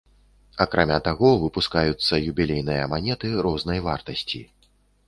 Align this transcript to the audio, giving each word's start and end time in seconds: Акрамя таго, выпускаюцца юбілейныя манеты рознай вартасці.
Акрамя 0.63 0.97
таго, 1.09 1.29
выпускаюцца 1.43 2.21
юбілейныя 2.31 2.89
манеты 2.95 3.35
рознай 3.47 3.79
вартасці. 3.91 4.45